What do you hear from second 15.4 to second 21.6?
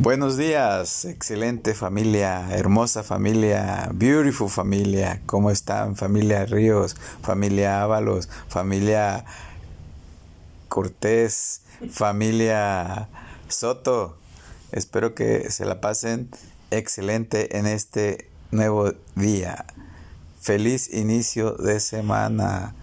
se la pasen excelente en este nuevo día. Feliz inicio